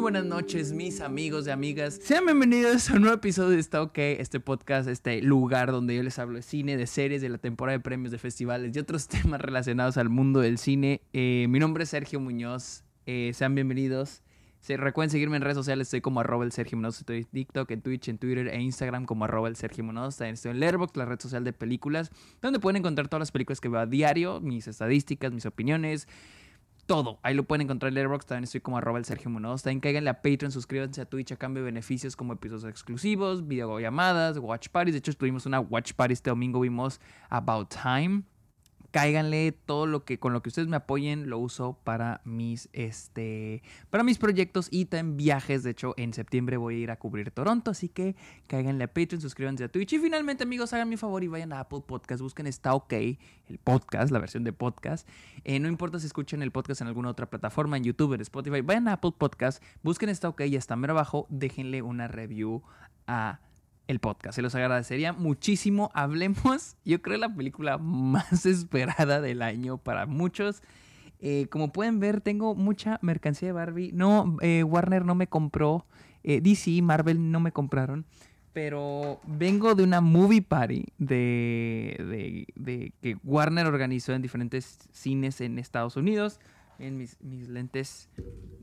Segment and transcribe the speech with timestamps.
[0.00, 2.00] buenas noches, mis amigos y amigas.
[2.02, 6.02] Sean bienvenidos a un nuevo episodio de Está OK, este podcast, este lugar donde yo
[6.02, 9.08] les hablo de cine, de series, de la temporada de premios, de festivales y otros
[9.08, 11.02] temas relacionados al mundo del cine.
[11.12, 12.82] Eh, mi nombre es Sergio Muñoz.
[13.04, 14.22] Eh, sean bienvenidos.
[14.60, 17.70] Se, recuerden seguirme en redes sociales, estoy como arroba el Sergio Muñoz, estoy en TikTok,
[17.70, 20.96] en Twitch, en Twitter e Instagram como arroba el Sergio Muñoz, también estoy en Letterboxd,
[20.96, 24.40] la red social de películas, donde pueden encontrar todas las películas que veo a diario,
[24.40, 26.08] mis estadísticas, mis opiniones,
[26.90, 27.20] todo.
[27.22, 30.10] Ahí lo pueden encontrar en Letterboxd, también estoy como arroba el Sergio Muñoz, también cáiganle
[30.10, 34.94] a Patreon, suscríbanse a Twitch a cambio de beneficios como episodios exclusivos, videollamadas, watch parties,
[34.94, 38.24] de hecho tuvimos una watch party este domingo, vimos About Time,
[38.90, 43.62] cáiganle todo lo que con lo que ustedes me apoyen lo uso para mis este
[43.90, 45.62] para mis proyectos y también viajes.
[45.62, 48.16] De hecho en septiembre voy a ir a cubrir Toronto así que
[48.46, 49.92] cáiganle a Patreon suscríbanse a Twitch.
[49.92, 53.58] Y finalmente amigos hagan mi favor y vayan a Apple Podcast busquen está ok el
[53.62, 55.08] podcast la versión de podcast.
[55.44, 58.60] Eh, no importa si escuchen el podcast en alguna otra plataforma en YouTube en Spotify
[58.60, 62.62] vayan a Apple Podcast busquen está ok y está mero abajo déjenle una review
[63.06, 63.40] a
[63.90, 64.36] el podcast.
[64.36, 65.90] Se los agradecería muchísimo.
[65.94, 70.62] Hablemos, yo creo, la película más esperada del año para muchos.
[71.18, 73.92] Eh, como pueden ver, tengo mucha mercancía de Barbie.
[73.92, 75.84] No, eh, Warner no me compró.
[76.22, 78.06] Eh, DC, Marvel no me compraron.
[78.52, 85.58] Pero vengo de una movie party de, de, que Warner organizó en diferentes cines en
[85.58, 86.40] Estados Unidos.
[86.78, 88.08] En mis, mis lentes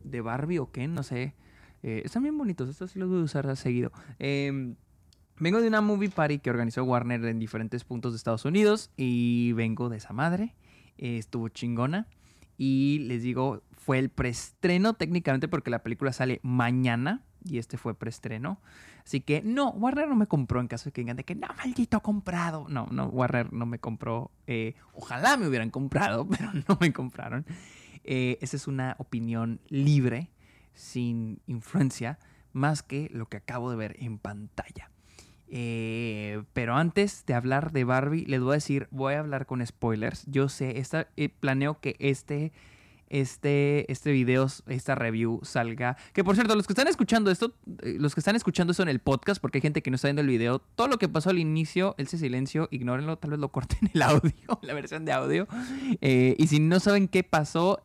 [0.04, 1.36] de Barbie o qué, no sé.
[1.84, 3.92] están bien bonitos, estos sí los voy a usar seguido.
[5.40, 9.52] Vengo de una movie party que organizó Warner en diferentes puntos de Estados Unidos y
[9.54, 10.56] vengo de esa madre.
[10.98, 12.08] Eh, estuvo chingona.
[12.58, 17.94] Y les digo, fue el preestreno técnicamente porque la película sale mañana y este fue
[17.94, 18.60] preestreno.
[19.06, 21.48] Así que no, Warner no me compró en caso de que digan de que no,
[21.56, 22.66] maldito comprado.
[22.68, 24.32] No, no, Warner no me compró.
[24.48, 27.46] Eh, ojalá me hubieran comprado, pero no me compraron.
[28.04, 30.32] Eh, esa es una opinión libre,
[30.74, 32.18] sin influencia,
[32.54, 34.90] más que lo que acabo de ver en pantalla.
[35.50, 39.66] Eh, pero antes de hablar de Barbie, les voy a decir, voy a hablar con
[39.66, 40.26] spoilers.
[40.28, 40.82] Yo sé,
[41.16, 42.52] eh, planeo que este,
[43.10, 45.98] este, este video, esta review salga.
[46.14, 48.90] Que por cierto, los que están escuchando esto, eh, los que están escuchando esto en
[48.90, 51.30] el podcast, porque hay gente que no está viendo el video, todo lo que pasó
[51.30, 55.48] al inicio, ese silencio, ignórenlo, tal vez lo corten el audio, la versión de audio.
[56.02, 57.82] y si no saben qué pasó,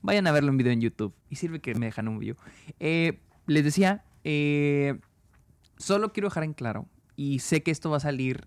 [0.00, 1.14] vayan a verlo en video en YouTube.
[1.28, 2.36] Y sirve que me dejan un view.
[2.78, 4.04] les decía,
[5.76, 8.46] solo quiero dejar en claro y sé que esto va a salir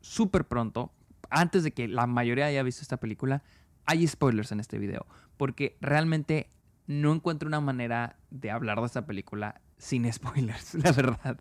[0.00, 0.92] súper pronto,
[1.30, 3.42] antes de que la mayoría haya visto esta película,
[3.86, 6.50] hay spoilers en este video, porque realmente
[6.86, 11.40] no encuentro una manera de hablar de esta película sin spoilers, la verdad.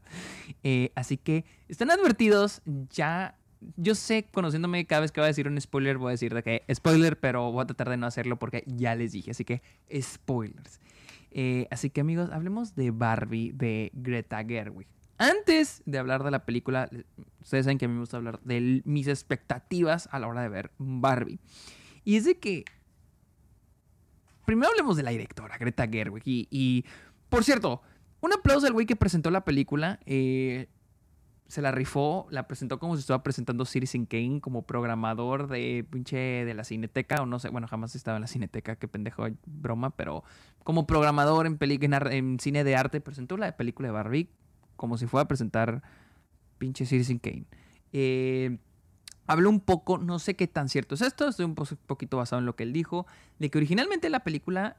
[0.64, 3.38] Eh, así que están advertidos, ya
[3.78, 6.44] yo sé, conociéndome, cada vez que voy a decir un spoiler, voy a decir de
[6.44, 9.32] que spoiler, pero voy a tratar de no hacerlo porque ya les dije.
[9.32, 9.62] Así que
[10.02, 10.82] spoilers.
[11.32, 14.88] Eh, así que amigos, hablemos de Barbie de Greta Gerwig
[15.24, 16.90] antes de hablar de la película,
[17.42, 20.50] ustedes saben que a mí me gusta hablar de mis expectativas a la hora de
[20.50, 21.40] ver Barbie.
[22.04, 22.66] Y es de que.
[24.46, 26.24] Primero hablemos de la directora, Greta Gerwig.
[26.26, 26.84] Y,
[27.30, 27.82] por cierto,
[28.20, 30.00] un aplauso al güey que presentó la película.
[30.06, 30.68] Eh,
[31.48, 36.18] se la rifó, la presentó como si estaba presentando Citizen Kane como programador de pinche
[36.18, 39.96] de la cineteca, o no sé, bueno, jamás estaba en la cineteca, qué pendejo broma,
[39.96, 40.24] pero
[40.64, 44.30] como programador en, en, en cine de arte presentó la película de Barbie
[44.84, 45.82] como si fuera a presentar
[46.58, 47.46] pinche Citizen Kane.
[47.94, 48.58] Eh,
[49.28, 52.46] habló un poco, no sé qué tan cierto es esto, estoy un poquito basado en
[52.46, 53.08] lo que él dijo,
[53.40, 54.76] de que originalmente la película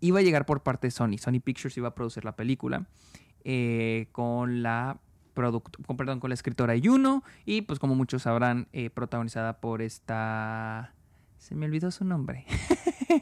[0.00, 1.16] iba a llegar por parte de Sony.
[1.16, 2.86] Sony Pictures iba a producir la película
[3.44, 5.00] eh, con la
[5.32, 10.92] con, perdón, con la escritora Yuno y pues como muchos sabrán, eh, protagonizada por esta...
[11.38, 12.44] Se me olvidó su nombre.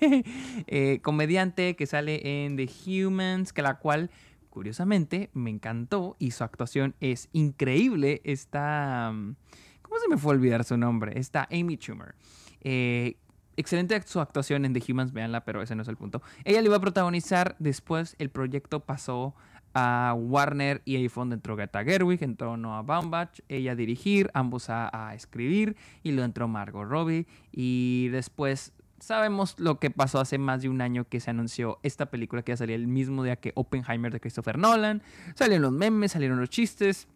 [1.03, 2.69] comediante que sale en The
[3.07, 4.11] Humans, que la cual
[4.49, 8.21] curiosamente, me encantó y su actuación es increíble.
[8.25, 9.11] Está...
[9.13, 9.37] Mm,
[9.83, 11.19] ¿Cómo se me fue a olvidar su nombre?
[11.19, 12.15] Está Amy Schumer.
[12.61, 13.17] Eh,
[13.57, 16.23] excelente su actuación en The Humans, véanla, pero ese no es el punto.
[16.45, 19.35] Ella le iba a protagonizar, después el proyecto pasó
[19.75, 24.31] a Warner y ahí fue donde entró Greta Gerwig, entró Noah Baumbach, ella a dirigir,
[24.35, 30.21] ambos a, a, escribir y luego entró Margot Robbie y después sabemos lo que pasó
[30.21, 33.23] hace más de un año que se anunció esta película que ya salía el mismo
[33.25, 35.03] día que Oppenheimer de Christopher Nolan.
[35.35, 37.09] Salieron los memes, salieron los chistes.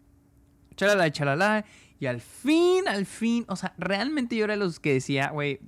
[0.77, 1.65] Chalala, chalala.
[1.99, 5.61] Y al fin, al fin, o sea, realmente yo era los que decía, güey,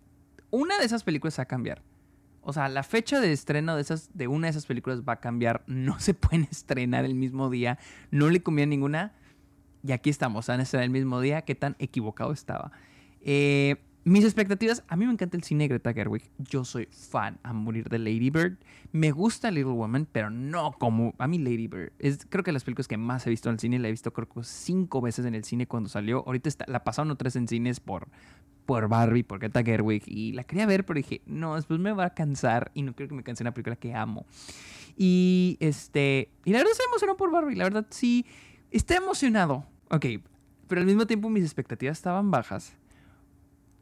[0.51, 1.83] una de esas películas va a cambiar.
[2.43, 5.21] O sea, la fecha de estreno de, esas, de una de esas películas va a
[5.21, 5.65] cambiar.
[5.67, 7.79] No se pueden estrenar el mismo día.
[8.11, 9.13] No le conviene ninguna.
[9.83, 11.43] Y aquí estamos, van a estrenar el mismo día.
[11.43, 12.73] Qué tan equivocado estaba.
[13.21, 16.31] Eh, mis expectativas, a mí me encanta el cine de Greta Gerwig.
[16.37, 18.59] Yo soy fan a morir de Lady Bird.
[18.93, 21.93] Me gusta Little Woman, pero no como a mí Lady Bird.
[21.99, 24.13] Es creo que las películas que más he visto en el cine, la he visto
[24.13, 26.23] creo que cinco veces en el cine cuando salió.
[26.27, 28.09] Ahorita la pasaron otras en cines por,
[28.67, 30.03] por Barbie, por Greta Gerwig.
[30.07, 33.09] Y la quería ver, pero dije, no, después me va a cansar y no quiero
[33.09, 34.27] que me canse una película que amo.
[34.99, 37.57] Y este, y la verdad se emocionó por Barbie.
[37.57, 38.27] La verdad sí,
[38.71, 39.65] está emocionado.
[39.89, 40.07] Ok,
[40.69, 42.77] pero al mismo tiempo mis expectativas estaban bajas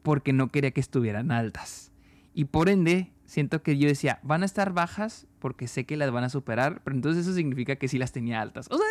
[0.03, 1.91] porque no quería que estuvieran altas.
[2.33, 6.11] Y por ende, siento que yo decía, van a estar bajas porque sé que las
[6.11, 8.67] van a superar, pero entonces eso significa que sí las tenía altas.
[8.69, 8.85] O sea,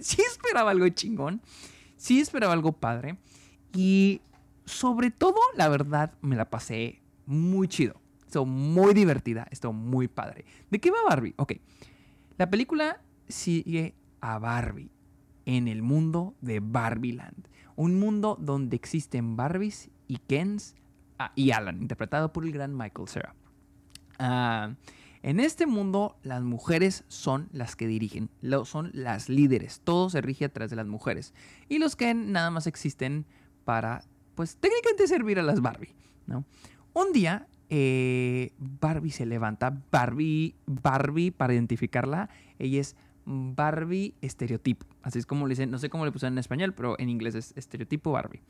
[0.00, 1.40] sí esperaba algo chingón,
[1.96, 3.18] sí esperaba algo padre.
[3.74, 4.22] Y
[4.64, 8.00] sobre todo, la verdad, me la pasé muy chido.
[8.26, 10.44] Estuvo muy divertida, estuvo muy padre.
[10.70, 11.34] ¿De qué va Barbie?
[11.36, 11.54] Ok,
[12.36, 14.90] la película sigue a Barbie
[15.46, 17.48] en el mundo de Barbieland.
[17.74, 20.74] Un mundo donde existen Barbies y Kens
[21.18, 23.34] ah, y Alan, interpretado por el gran Michael Cera.
[24.18, 24.74] Ah,
[25.22, 28.30] en este mundo, las mujeres son las que dirigen,
[28.64, 29.80] son las líderes.
[29.82, 31.34] Todo se rige a través de las mujeres.
[31.68, 33.26] Y los Ken nada más existen
[33.64, 35.94] para, pues, técnicamente servir a las Barbie.
[36.26, 36.44] ¿no?
[36.94, 39.82] Un día, eh, Barbie se levanta.
[39.90, 42.96] Barbie, Barbie, para identificarla, ella es
[43.28, 44.86] Barbie estereotipo.
[45.02, 47.34] Así es como le dicen, no sé cómo le pusieron en español, pero en inglés
[47.34, 48.40] es estereotipo Barbie,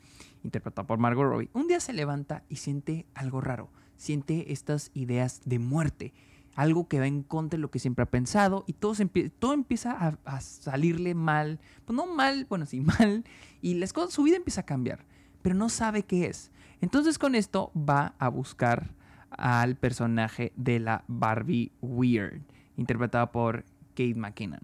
[0.41, 1.49] interpretado por Margot Robbie.
[1.53, 6.13] Un día se levanta y siente algo raro, siente estas ideas de muerte,
[6.55, 8.93] algo que va en contra de lo que siempre ha pensado y todo,
[9.37, 13.25] todo empieza a, salirle mal, pues no mal, bueno, sí mal,
[13.61, 15.05] y las cosas, su vida empieza a cambiar,
[15.41, 16.51] pero no sabe qué es.
[16.79, 18.91] Entonces con esto va a buscar
[19.31, 22.43] al personaje de la Barbie Weird,
[22.77, 23.65] interpretada por
[23.99, 24.61] Kate McKinnon.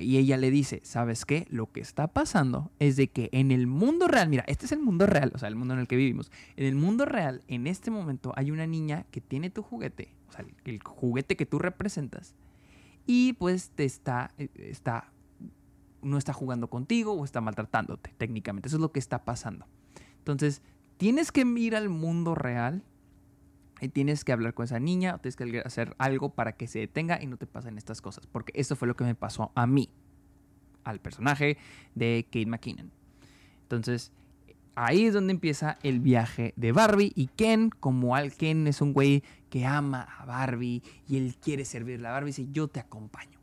[0.00, 1.46] Y ella le dice, ¿sabes qué?
[1.50, 4.78] Lo que está pasando es de que en el mundo real, mira, este es el
[4.78, 6.30] mundo real, o sea, el mundo en el que vivimos.
[6.56, 10.32] En el mundo real, en este momento, hay una niña que tiene tu juguete, o
[10.32, 12.36] sea, el, juguete que tú representas,
[13.06, 15.10] y pues te está, eh, está,
[16.00, 18.68] no está jugando contigo o está maltratándote, técnicamente.
[18.68, 19.66] Eso es lo que está pasando.
[20.18, 20.62] Entonces,
[20.96, 22.84] tienes que ir al mundo real
[23.82, 26.78] y tienes que hablar con esa niña o tienes que hacer algo para que se
[26.78, 28.26] detenga y no te pasen estas cosas.
[28.26, 29.88] Porque eso fue lo que me pasó a mí,
[30.84, 31.58] al personaje
[31.96, 32.92] de Kate McKinnon.
[33.62, 34.12] Entonces,
[34.76, 38.92] ahí es donde empieza el viaje de Barbie y Ken, como al Ken es un
[38.92, 43.41] güey que ama a Barbie y él quiere servirle a Barbie, dice, yo te acompaño.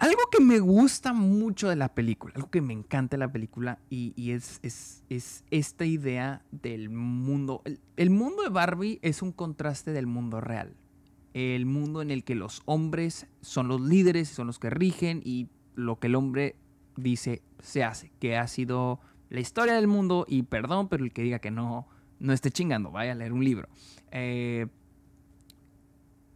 [0.00, 3.78] Algo que me gusta mucho de la película, algo que me encanta de la película
[3.90, 7.62] y, es, es, esta idea del mundo.
[7.98, 10.74] El, mundo de Barbie es un contraste del mundo real.
[11.34, 15.48] El mundo en el que los hombres son los líderes son los que rigen y
[15.74, 16.56] lo que el hombre
[16.96, 21.20] dice se hace, que ha sido la historia del mundo y perdón, pero el que
[21.20, 21.86] diga que no,
[22.20, 23.68] no esté chingando, vaya a leer un libro.
[24.12, 24.66] Eh,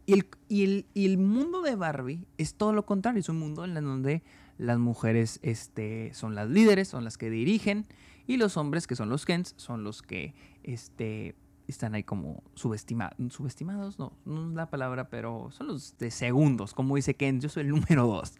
[0.05, 4.23] y el, mundo de Barbie es todo lo contrario, es un mundo en donde
[4.57, 7.85] las mujeres este, son las líderes, son las que dirigen,
[8.27, 11.35] y los hombres, que son los Kens, son los que este,
[11.67, 16.73] están ahí como subestimados, subestimados, no, no es la palabra, pero son los de segundos,
[16.73, 18.33] como dice Ken, yo soy el número dos.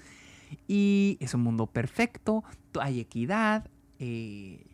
[0.67, 2.43] Y es un mundo perfecto,
[2.79, 3.69] hay equidad,
[3.99, 4.65] eh,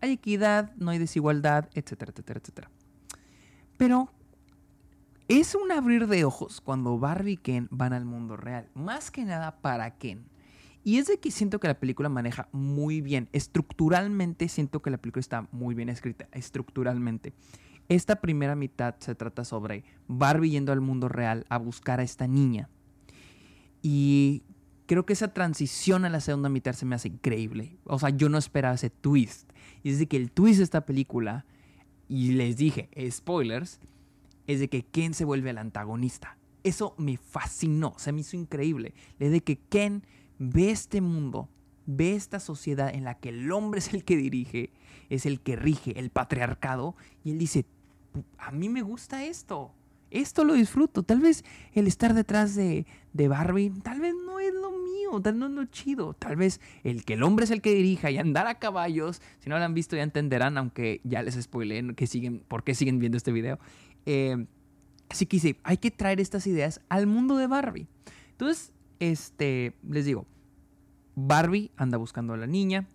[0.00, 2.70] hay equidad, no hay desigualdad, etcétera, etcétera, etcétera.
[3.76, 4.10] Pero
[5.28, 8.68] es un abrir de ojos cuando Barbie y Ken van al mundo real.
[8.74, 10.24] Más que nada para Ken.
[10.84, 13.28] Y es de que siento que la película maneja muy bien.
[13.32, 16.28] Estructuralmente siento que la película está muy bien escrita.
[16.32, 17.34] Estructuralmente.
[17.90, 22.26] Esta primera mitad se trata sobre Barbie yendo al mundo real a buscar a esta
[22.26, 22.70] niña.
[23.82, 24.44] Y
[24.86, 27.76] creo que esa transición a la segunda mitad se me hace increíble.
[27.84, 29.50] O sea, yo no esperaba ese twist.
[29.82, 31.44] Y es de que el twist de esta película,
[32.08, 33.78] y les dije, spoilers,
[34.48, 36.36] es de que Ken se vuelve el antagonista.
[36.64, 38.94] Eso me fascinó, se me hizo increíble.
[39.20, 40.04] Es de que Ken
[40.38, 41.48] ve este mundo,
[41.86, 44.72] ve esta sociedad en la que el hombre es el que dirige,
[45.10, 47.66] es el que rige, el patriarcado, y él dice,
[48.38, 49.74] a mí me gusta esto,
[50.10, 51.02] esto lo disfruto.
[51.02, 55.34] Tal vez el estar detrás de, de Barbie, tal vez no es lo mío, tal
[55.34, 56.14] vez no es lo chido.
[56.14, 59.50] Tal vez el que el hombre es el que dirija y andar a caballos, si
[59.50, 62.98] no lo han visto ya entenderán, aunque ya les spoilé que siguen, por qué siguen
[62.98, 63.58] viendo este video.
[64.10, 64.46] Eh,
[65.10, 67.88] así que hay que traer estas ideas al mundo de Barbie.
[68.30, 70.26] Entonces, este, les digo,
[71.14, 72.88] Barbie anda buscando a la niña.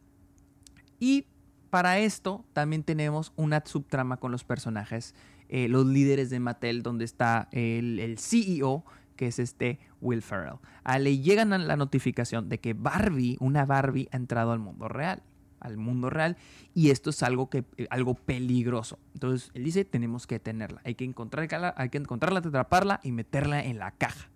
[1.00, 1.27] Y
[1.70, 5.13] para esto también tenemos una subtrama con los personajes,
[5.50, 8.84] eh, los líderes de Mattel, donde está el, CEO,
[9.15, 10.58] que es este Will Ferrell.
[10.84, 15.22] A le llegan la notificación de que Barbie, una Barbie, ha entrado al mundo real.
[15.63, 16.38] Al mundo real
[16.74, 19.00] y esto es algo, que, eh, algo peligroso.
[19.13, 23.63] Entonces él dice, tenemos que tenerla, hay que, encontrarla, hay que encontrarla, atraparla y meterla
[23.63, 24.29] en la caja.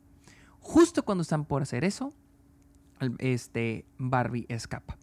[0.60, 2.14] Justo cuando están por hacer eso,
[3.20, 4.98] este, Barbie escapa.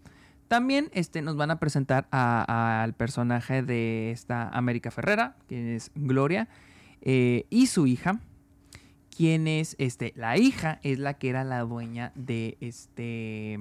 [0.48, 6.48] También este, nos van a presentar al personaje de esta América Ferrera, que es Gloria,
[7.00, 8.20] eh, y su hija,
[9.14, 13.58] quien es este, la hija, es la que era la dueña de este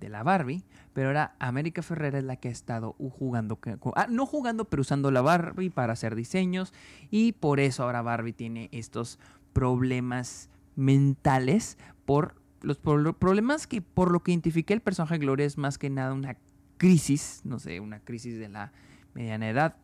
[0.00, 3.58] de la Barbie, pero ahora América Ferrera es la que ha estado jugando,
[3.94, 6.72] ah, no jugando, pero usando la Barbie para hacer diseños
[7.10, 9.18] y por eso ahora Barbie tiene estos
[9.52, 15.78] problemas mentales por los problemas que por lo que identifiqué el personaje Gloria es más
[15.78, 16.36] que nada una
[16.78, 18.72] crisis, no sé, una crisis de la
[19.14, 19.76] mediana edad.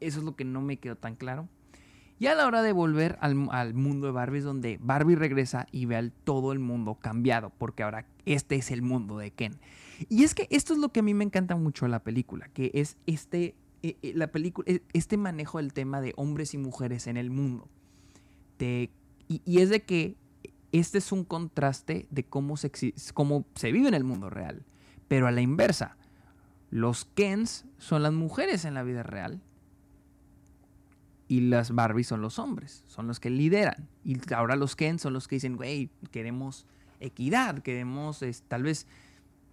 [0.00, 1.48] Eso es lo que no me quedó tan claro.
[2.22, 3.34] Y a la hora de volver al,
[3.74, 8.06] mundo de Barbie donde Barbie regresa y ve al todo el mundo cambiado, porque ahora
[8.26, 9.58] este es el mundo de Ken.
[10.08, 12.48] Y es que esto es lo que a mí me encanta mucho de la película,
[12.54, 16.58] que es este, e, e, la película, e, este manejo del tema de hombres y
[16.58, 17.68] mujeres en el mundo.
[18.60, 18.88] y,
[19.26, 20.14] y, es de que
[20.70, 22.70] este es un contraste de cómo se,
[23.14, 24.62] cómo se vive en el mundo real.
[25.08, 25.96] Pero a la inversa,
[26.70, 29.42] los Kens son las mujeres en la vida real
[31.32, 33.88] y las Barbies son los hombres, son los que lideran.
[34.04, 36.66] Y ahora los Ken son los que dicen, güey, queremos
[37.00, 38.86] equidad, queremos, tal vez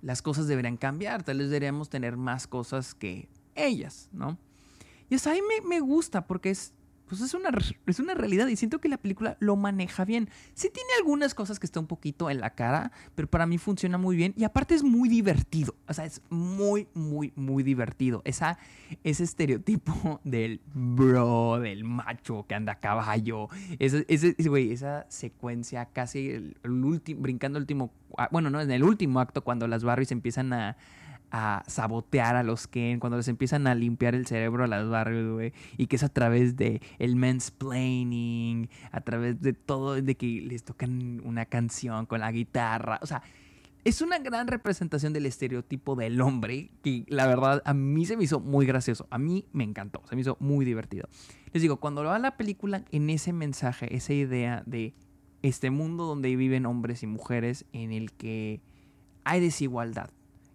[0.01, 4.38] las cosas deberían cambiar, tal vez deberíamos tener más cosas que ellas, ¿no?
[5.09, 6.74] Y eso a mí me, me gusta porque es,
[7.09, 7.49] pues es una,
[7.87, 10.29] es una realidad y siento que la película lo maneja bien.
[10.53, 13.97] Sí tiene algunas cosas que está un poquito en la cara, pero para mí funciona
[13.97, 15.75] muy bien y aparte es muy divertido.
[15.87, 18.21] O sea, es muy, muy, muy divertido.
[18.25, 18.59] Esa,
[19.03, 23.49] ese estereotipo del bro, del macho que anda a caballo,
[23.79, 27.91] ese, ese, esa secuencia casi el, último, brincando el último,
[28.31, 30.77] bueno, no, en el último acto cuando las Barbies empiezan a
[31.31, 35.27] a sabotear a los Ken, cuando les empiezan a limpiar el cerebro a las Barbies,
[35.27, 40.41] güey, y que es a través de el mansplaining, a través de todo, de que
[40.41, 43.21] les tocan una canción con la guitarra, o sea,
[43.86, 48.25] es una gran representación del estereotipo del hombre que la verdad a mí se me
[48.25, 51.07] hizo muy gracioso, a mí me encantó, se me hizo muy divertido.
[51.53, 54.93] Les digo, cuando lo va la película en ese mensaje, esa idea de
[55.41, 58.62] este mundo donde viven hombres y mujeres en el que
[59.24, 60.09] hay desigualdad,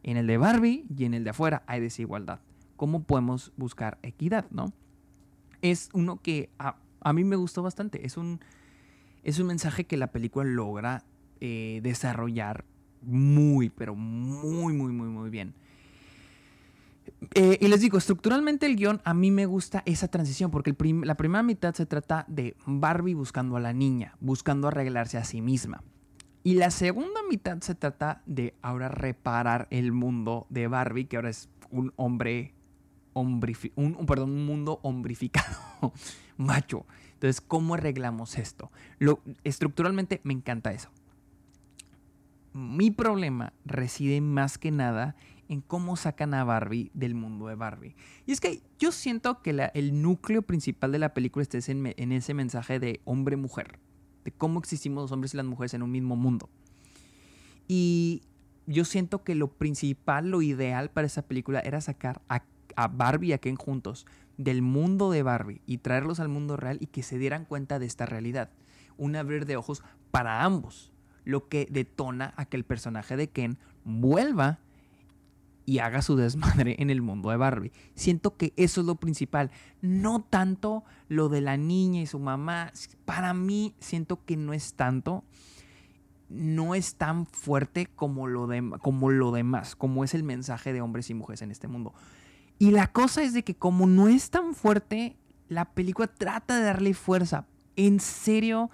[0.04, 2.40] en el de Barbie y en el de afuera hay desigualdad.
[2.76, 4.72] ¿Cómo podemos buscar equidad, no?
[5.62, 6.76] Es uno que a,
[7.12, 8.06] mí me gustó bastante.
[8.06, 8.40] Es un,
[9.22, 11.04] es un mensaje que la película logra
[11.40, 12.64] eh, desarrollar
[13.00, 15.54] muy, pero muy, muy, muy, muy bien.
[17.34, 21.16] Eh, y les digo, estructuralmente el guion a mí me gusta esa transición, porque la
[21.16, 25.82] primera mitad se trata de Barbie buscando a la niña, buscando arreglarse a sí misma.
[26.46, 31.30] Y la segunda mitad se trata de ahora reparar el mundo de Barbie, que ahora
[31.30, 32.52] es un hombre,
[33.14, 33.40] un,
[34.06, 35.56] perdón, un mundo hombrificado,
[36.36, 36.84] macho.
[37.14, 38.70] Entonces, ¿cómo arreglamos esto?
[38.98, 40.90] Lo, estructuralmente me encanta eso.
[42.52, 45.16] Mi problema reside más que nada
[45.48, 47.96] en cómo sacan a Barbie del mundo de Barbie.
[48.26, 52.34] Y es que yo siento que el núcleo principal de la película está en ese
[52.34, 53.78] mensaje de hombre-mujer
[54.24, 56.48] de cómo existimos los hombres y las mujeres en un mismo mundo.
[57.68, 58.22] Y
[58.66, 62.44] yo siento que lo principal, lo ideal para esa película era sacar a,
[62.88, 64.04] Barbie y a Ken juntos
[64.36, 67.86] del mundo de Barbie y traerlos al mundo real y que se dieran cuenta de
[67.86, 68.50] esta realidad.
[68.96, 70.92] Un abrir de ojos para ambos,
[71.24, 74.58] lo que detona a que el personaje de Ken vuelva
[75.66, 77.72] y haga su desmadre en el mundo de Barbie.
[77.94, 82.72] Siento que eso es lo principal, no tanto lo de la niña y su mamá.
[83.04, 85.24] Para mí siento que no es tanto,
[86.28, 90.80] no es tan fuerte como lo, de, como lo demás, como es el mensaje de
[90.80, 91.94] hombres y mujeres en este mundo.
[92.58, 95.16] Y la cosa es de que como no es tan fuerte,
[95.48, 97.46] la película trata de darle fuerza.
[97.76, 98.70] En serio,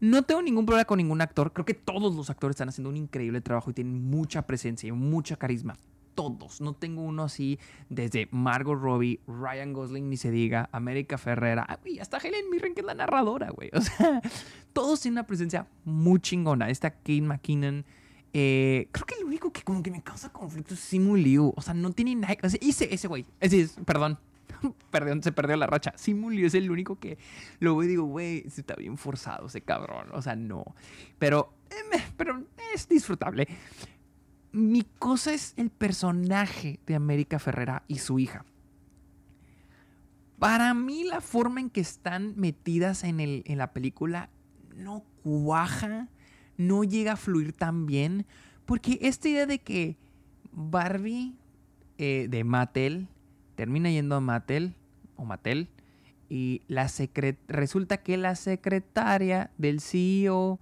[0.00, 1.52] no tengo ningún problema con ningún actor.
[1.52, 4.92] Creo que todos los actores están haciendo un increíble trabajo y tienen mucha presencia y
[4.92, 5.76] mucha carisma
[6.14, 6.60] todos.
[6.60, 11.78] No tengo uno así desde Margot Robbie, Ryan Gosling, ni se diga, América Ferrera, ah,
[12.00, 13.70] hasta Helen Mirren, que es la narradora, güey.
[13.72, 14.20] O sea,
[14.72, 16.70] todos tienen una presencia muy chingona.
[16.70, 17.84] Esta Kate McKinnon.
[18.34, 21.52] Eh, creo que el único que como que me causa conflicto es Simu Liu.
[21.56, 22.36] O sea, no tiene nada.
[22.42, 23.26] O sea, ese, güey.
[23.40, 24.18] Es, perdón.
[24.90, 25.92] Perdón, se perdió la racha.
[25.96, 27.18] Simu Liu es el único que
[27.58, 30.08] lo veo y digo, güey, está bien forzado ese cabrón.
[30.12, 30.64] O sea, no.
[31.18, 33.48] Pero, eh, pero es disfrutable
[34.52, 38.44] mi cosa es el personaje de América Ferrera y su hija.
[40.38, 44.28] Para mí la forma en que están metidas en, el, en la película
[44.76, 46.08] no cuaja,
[46.56, 48.26] no llega a fluir tan bien,
[48.66, 49.96] porque esta idea de que
[50.52, 51.34] Barbie
[51.98, 53.08] eh, de Mattel
[53.54, 54.74] termina yendo a Mattel
[55.16, 55.68] o Mattel
[56.28, 56.90] y la
[57.48, 60.58] resulta que la secretaria del CEO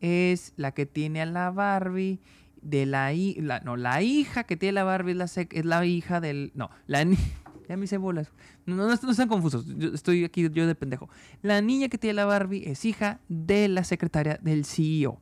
[0.00, 2.20] es la que tiene a la Barbie
[2.62, 6.70] de la, la no la hija que tiene la Barbie es la, hija del no
[6.86, 7.04] la
[7.68, 8.30] ya me hice bolas.
[8.66, 11.08] No, no, están confusos estoy aquí yo de pendejo.
[11.42, 15.18] La niña que tiene la Barbie es hija de la secretaria del CEO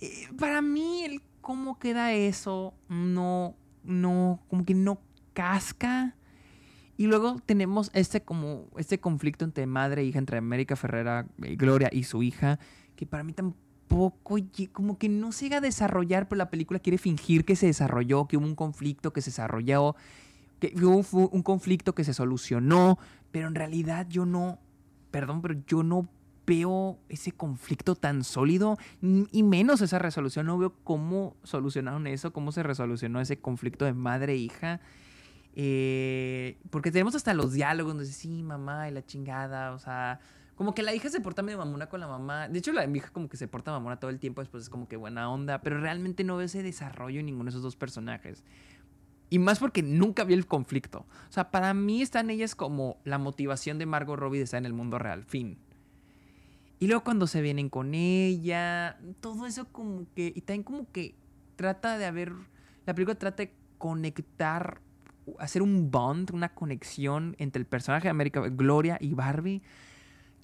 [0.00, 5.00] eh, para mí el cómo queda eso no no como que no
[5.32, 6.14] casca.
[6.98, 11.56] Y luego tenemos este como este conflicto entre madre e hija entre América Ferrera y
[11.56, 12.58] Gloria y su hija
[12.96, 13.65] que para mí tampoco
[14.72, 18.26] como que no se llega a desarrollar pero la película quiere fingir que se desarrolló
[18.26, 19.96] que hubo un conflicto que se desarrolló
[20.58, 22.98] que hubo un conflicto que se solucionó
[23.30, 24.58] pero en realidad yo no
[25.10, 26.08] perdón pero yo no
[26.46, 30.46] veo ese conflicto tan sólido y menos esa resolución.
[30.46, 34.80] No veo cómo solucionaron eso, cómo se resolucionó ese conflicto de madre e hija.
[35.54, 40.20] Eh, porque tenemos hasta los diálogos donde dice, sí, mamá y la chingada, o sea,
[40.56, 42.48] como que la hija se porta medio mamona con la mamá.
[42.48, 44.88] De hecho, la hija como que se porta mamona todo el tiempo, después es como
[44.88, 48.42] que buena onda, pero realmente no veo ese desarrollo en ninguno de esos dos personajes.
[49.28, 51.00] Y más porque nunca vi el conflicto.
[51.28, 54.66] O sea, para mí están ellas como la motivación de Margot Robbie de estar en
[54.66, 55.24] el mundo real.
[55.24, 55.58] Fin.
[56.78, 61.14] Y luego cuando se vienen con ella, todo eso como que, y también como que
[61.56, 62.32] trata de haber,
[62.86, 64.80] la película trata de conectar,
[65.38, 69.62] hacer un bond, una conexión entre el personaje de América, Gloria y Barbie,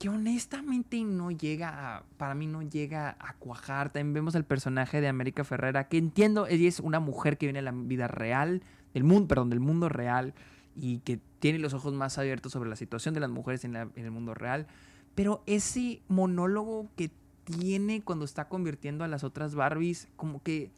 [0.02, 3.92] que honestamente no llega a, para mí no llega a cuajar.
[3.92, 7.60] También vemos el personaje de América Ferrera, que entiendo, ella es una mujer que viene
[7.60, 8.62] de la vida real,
[8.94, 10.34] del mundo, perdón, del mundo real,
[10.74, 13.90] y que tiene los ojos más abiertos sobre la situación de las mujeres en, en
[13.94, 14.66] el mundo real
[15.14, 17.10] pero ese monólogo que
[17.44, 20.70] tiene cuando está convirtiendo a las otras Barbies, como que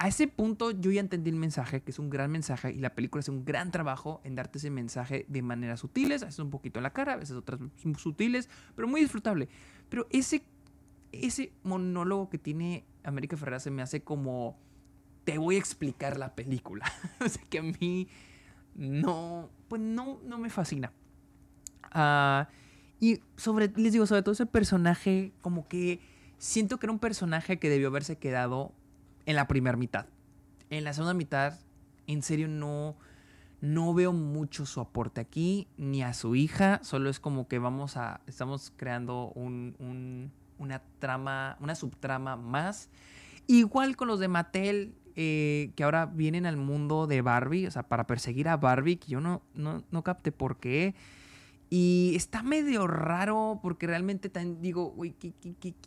[0.00, 2.94] a ese punto yo ya entendí el mensaje, que es un gran mensaje, y la
[2.94, 6.48] película hace un gran trabajo en darte ese mensaje de maneras sutiles, a veces un
[6.48, 7.60] poquito en la cara, a veces otras
[7.98, 9.50] sutiles, pero muy disfrutable.
[9.90, 10.42] Pero ese,
[11.12, 14.56] ese monólogo que tiene América Ferrera se me hace como,
[15.24, 16.90] te voy a explicar la película.
[17.20, 18.08] o sea, que a mí
[18.74, 20.92] no, pues no, no me fascina.
[21.82, 22.48] Ah...
[23.02, 26.00] Y sobre, les digo, sobre todo ese personaje, como que
[26.36, 28.74] siento que era un personaje que debió haberse quedado
[29.30, 30.06] en la primera mitad.
[30.68, 31.58] En la segunda mitad,
[32.06, 32.96] en serio, no,
[33.60, 36.80] no veo mucho su aporte aquí, ni a su hija.
[36.82, 42.90] Solo es como que vamos a, estamos creando un, una trama, una subtrama más.
[43.46, 47.82] Igual con los de Mattel, eh, que ahora vienen al mundo de Barbie, o sea,
[47.82, 50.94] para perseguir a Barbie, que yo no, no, no capté por qué.
[51.72, 55.32] Y está medio raro porque realmente también digo, uy, que,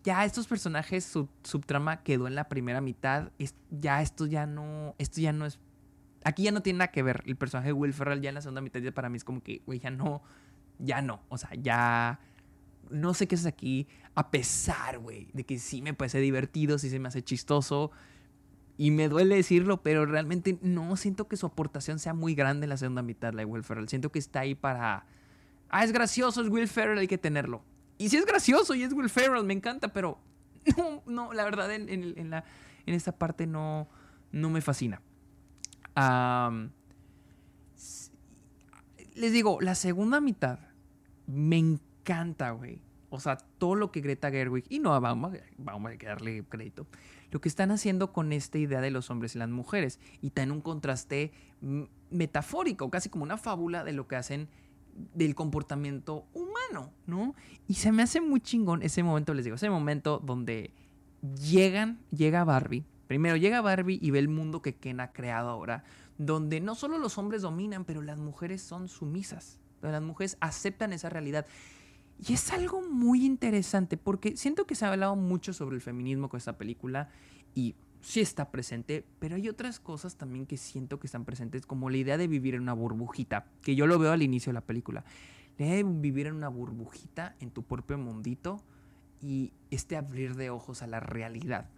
[0.02, 3.34] ya estos personajes, su subtrama quedó en la primera mitad.
[3.38, 5.60] Es, ya esto ya no, esto ya no es...
[6.24, 7.22] Aquí ya no tiene nada que ver.
[7.26, 9.44] El personaje de Will Ferrell ya en la segunda mitad ya para mí es como
[9.44, 10.24] que, güey, ya no,
[10.80, 11.22] ya no.
[11.28, 12.22] O sea, ya...
[12.90, 16.90] No sé qué es aquí, a pesar, güey, de que sí me parece divertido, sí
[16.90, 17.92] se me hace chistoso.
[18.78, 22.70] Y me duele decirlo, pero realmente no siento que su aportación sea muy grande en
[22.70, 23.90] la segunda mitad, la de Will Ferrell.
[23.90, 25.06] Siento que está ahí para
[25.74, 27.64] ah, es gracioso, es Will Ferrell, hay que tenerlo.
[27.98, 30.20] Y si es gracioso y es Will Ferrell, me encanta, pero
[30.78, 32.46] no, no la verdad en, la,
[32.86, 33.90] en esta parte no,
[34.32, 35.02] no me fascina.
[39.16, 40.60] les digo, la segunda mitad
[41.26, 42.80] me encanta, güey.
[43.10, 46.88] O sea, todo lo que Greta Gerwig, y no, vamos, vamos a darle crédito,
[47.30, 50.00] lo que están haciendo con esta idea de los hombres y las mujeres.
[50.22, 51.32] Y está en un contraste
[52.10, 54.50] metafórico, casi como una fábula de lo que hacen
[55.14, 57.36] del comportamiento humano, ¿no?
[57.68, 60.72] Y se me hace muy chingón ese momento, les digo, ese momento donde
[61.40, 62.86] llegan, llega Barbie.
[63.08, 65.84] Primero llega Barbie y ve el mundo que Ken ha creado ahora,
[66.18, 69.60] donde no solo los hombres dominan, pero las mujeres son sumisas.
[69.82, 71.46] Las mujeres aceptan esa realidad.
[72.26, 76.30] Y es algo muy interesante porque siento que se ha hablado mucho sobre el feminismo
[76.30, 77.10] con esta película
[77.54, 81.90] y sí está presente, pero hay otras cosas también que siento que están presentes, como
[81.90, 84.62] la idea de vivir en una burbujita, que yo lo veo al inicio de la
[84.62, 85.06] película.
[85.58, 88.62] La idea de vivir en una burbujita, en tu propio mundito,
[89.22, 91.70] y este abrir de ojos a la realidad,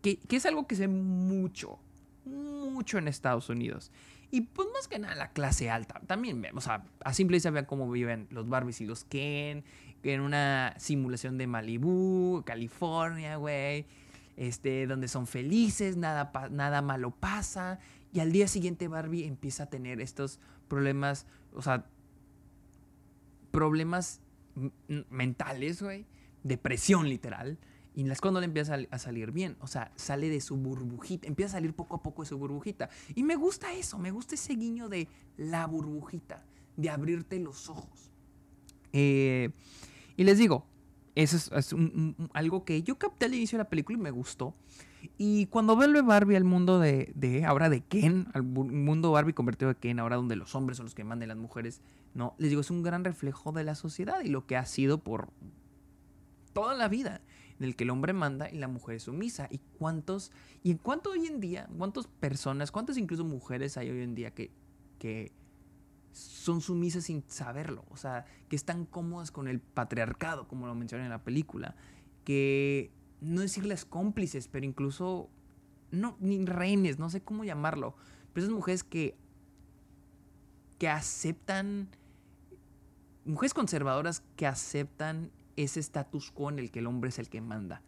[0.00, 1.80] que, es algo que ve mucho,
[2.24, 3.90] mucho en Estados Unidos.
[4.30, 6.00] Y pues más que nada la clase alta.
[6.06, 9.64] También vemos, a, a simple vista vean cómo viven los Barbies y los Ken,
[10.04, 13.86] en una simulación de Malibu, California, güey
[14.36, 17.78] este, donde son felices, nada, nada malo pasa.
[18.12, 21.86] Y al día siguiente Barbie empieza a tener estos problemas, o sea,
[23.50, 24.20] problemas
[25.10, 26.06] mentales, güey,
[26.42, 27.58] depresión literal.
[27.96, 29.56] Y las no le empiezan a, salir bien.
[29.60, 31.28] O sea, sale de su burbujita.
[31.28, 32.90] Empieza a salir poco a poco de su burbujita.
[33.14, 33.98] Y me gusta eso.
[33.98, 36.44] Me gusta ese guiño de la burbujita.
[36.76, 38.10] De abrirte los ojos.
[38.92, 39.50] Eh,
[40.16, 40.66] y les digo,
[41.14, 41.74] eso es,
[42.32, 44.54] algo que yo capté al inicio de la película y me gustó.
[45.18, 49.76] Y cuando vuelve Barbie al mundo de, ahora de Ken, al mundo Barbie convertido de
[49.76, 51.82] Ken, ahora donde los hombres son los que mandan las mujeres,
[52.14, 54.98] no, les digo, es un gran reflejo de la sociedad y lo que ha sido
[54.98, 55.28] por
[56.52, 57.20] toda la vida,
[57.58, 59.46] en el que el hombre manda y la mujer es sumisa.
[59.50, 64.02] ¿Y cuántos, y en cuánto hoy en día, cuántas personas, cuántas incluso mujeres hay hoy
[64.02, 64.50] en día que
[66.14, 67.84] son sumisas sin saberlo?
[67.90, 71.76] O sea, que están cómodas con el patriarcado, como lo mencionan en la película,
[72.24, 75.28] que no decirles cómplices, pero incluso,
[75.90, 77.96] no, ni reines, no sé cómo llamarlo,
[78.32, 79.16] pero esas mujeres que,
[80.78, 81.88] que aceptan,
[83.24, 87.40] mujeres conservadoras que aceptan ese status quo en el que el hombre es el que
[87.40, 87.82] manda.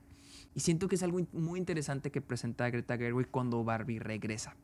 [0.54, 4.56] Y siento que es algo muy interesante que presenta Greta Gerwig cuando Barbie regresa.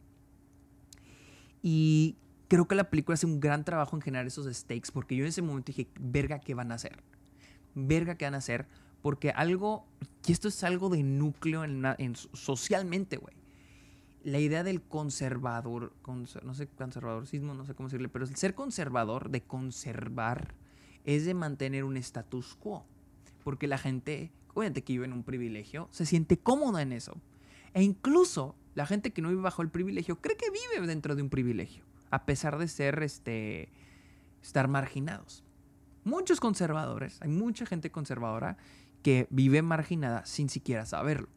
[1.62, 2.16] Y
[2.52, 5.30] creo que la película hace un gran trabajo en generar esos stakes, porque yo en
[5.30, 7.02] ese momento dije, verga, ¿qué van a hacer?
[7.74, 8.66] Verga, ¿qué van a hacer?
[9.00, 9.86] Porque algo,
[10.26, 13.34] y esto es algo de núcleo en, socialmente, güey.
[14.22, 15.94] La idea del conservador,
[16.44, 20.54] no sé, conservadorismo, no sé cómo decirle, pero el ser conservador, de conservar,
[21.06, 22.84] es de mantener un status quo.
[23.44, 27.14] Porque la gente, obviamente que vive en un privilegio, se siente cómoda en eso.
[27.72, 31.22] E incluso la gente que no vive bajo el privilegio cree que vive dentro de
[31.22, 33.70] un privilegio, a pesar de ser, este,
[34.42, 35.42] estar marginados.
[36.04, 38.58] Muchos conservadores, hay mucha gente conservadora
[39.02, 41.28] que vive marginada sin siquiera saberlo.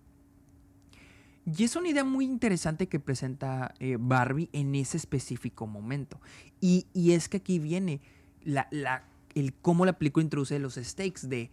[1.46, 6.20] Y es una idea muy interesante que presenta eh, Barbie en ese específico momento.
[6.60, 8.02] Y, es que aquí viene
[8.44, 8.68] la,
[9.34, 11.52] el cómo la película introduce los stakes de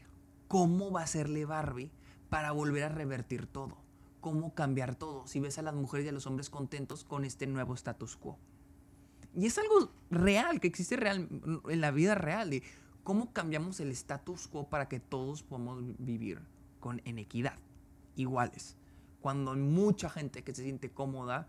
[0.48, 1.92] cómo va a serle Barbie
[2.28, 3.76] para volver a revertir todo.
[4.20, 5.26] Cómo cambiar todo.
[5.26, 8.38] Si ves a las mujeres y a los hombres contentos con este nuevo status quo.
[9.35, 11.29] Y es algo real, que existe real,
[11.68, 12.51] en la vida real.
[12.51, 12.62] De
[13.05, 16.40] ¿Cómo cambiamos el status quo para que todos podamos vivir
[16.81, 17.59] con, en equidad,
[18.16, 18.77] iguales?
[19.21, 21.49] Cuando hay mucha gente que se siente cómoda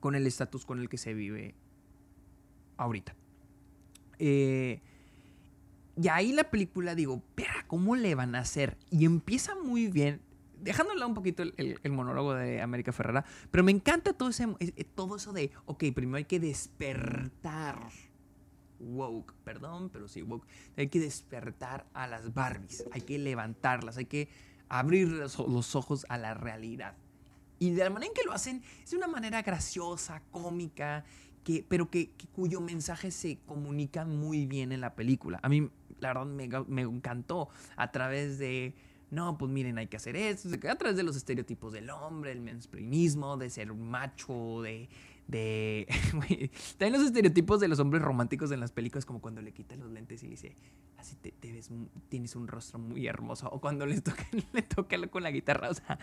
[0.00, 1.54] con el estatus con el que se vive
[2.76, 3.14] ahorita.
[4.18, 4.80] Eh,
[5.96, 8.76] y ahí la película digo, pero ¿cómo le van a hacer?
[8.90, 10.20] Y empieza muy bien,
[10.64, 15.16] dejándole un poquito el, monólogo de América Ferrara, pero me encanta todo, ese, eh, todo
[15.16, 17.78] eso de, ok, primero hay que despertar
[18.80, 20.46] woke, perdón, pero sí woke.
[20.76, 24.28] Hay que despertar a las Barbies, hay que levantarlas, hay que
[24.68, 25.38] abrir los,
[25.74, 26.96] ojos a la realidad.
[27.58, 31.04] Y de la manera en que lo hacen es de una manera graciosa, cómica,
[31.44, 35.38] que, pero que, cuyo mensaje se comunica muy bien en la película.
[35.42, 38.74] A mí, la verdad, me, me encantó a través de
[39.14, 42.40] no, pues miren, hay que hacer esto, a través de los estereotipos del hombre, el
[42.40, 44.88] mansplainismo, de ser macho, de,
[45.28, 45.86] de...
[46.78, 49.90] También los estereotipos de los hombres románticos en las películas, como cuando le quita los
[49.90, 50.56] lentes y dice,
[50.98, 51.70] así te, ves,
[52.08, 55.74] tienes un rostro muy hermoso, o cuando le toca, le toca con la guitarra, o
[55.74, 55.98] sea,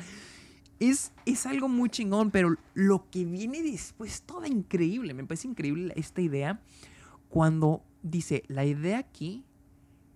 [0.80, 5.94] es, es algo muy chingón, pero lo que viene después, todo increíble, me parece increíble
[5.96, 6.62] esta idea,
[7.30, 9.46] cuando dice, la idea aquí